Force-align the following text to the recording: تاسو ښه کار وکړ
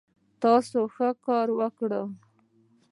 تاسو 0.41 0.79
ښه 0.93 1.09
کار 1.25 1.47
وکړ 1.59 1.91